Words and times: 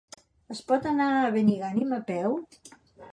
Es 0.53 0.61
pot 0.71 0.87
anar 0.91 1.09
a 1.17 1.29
Benigànim 1.35 1.93
a 1.99 2.03
peu? 2.11 2.39